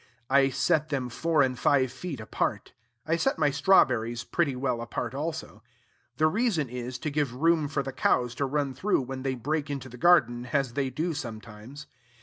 I 0.31 0.49
set 0.49 0.89
them 0.89 1.09
four 1.09 1.43
and 1.43 1.59
five 1.59 1.91
feet 1.91 2.19
apart. 2.19 2.73
I 3.05 3.17
set 3.17 3.37
my 3.37 3.51
strawberries 3.51 4.23
pretty 4.23 4.55
well 4.55 4.81
apart 4.81 5.13
also. 5.13 5.61
The 6.17 6.25
reason 6.25 6.69
is, 6.69 6.97
to 6.97 7.11
give 7.11 7.35
room 7.35 7.67
for 7.67 7.83
the 7.83 7.93
cows 7.93 8.33
to 8.41 8.45
run 8.47 8.73
through 8.73 9.03
when 9.03 9.21
they 9.21 9.35
break 9.35 9.69
into 9.69 9.89
the 9.89 9.97
garden, 9.97 10.47
as 10.47 10.73
they 10.73 10.89
do 10.89 11.13
sometimes. 11.13 11.85